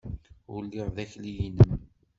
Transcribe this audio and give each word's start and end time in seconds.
Ur 0.53 0.59
lliɣ 0.65 0.87
d 0.95 0.97
akli-nnem! 1.03 1.73